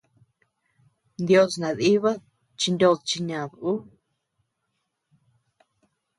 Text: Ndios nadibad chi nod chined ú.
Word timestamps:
Ndios 1.21 1.53
nadibad 1.61 2.19
chi 2.59 2.69
nod 2.79 2.99
chined 3.09 3.51
ú. 3.71 3.73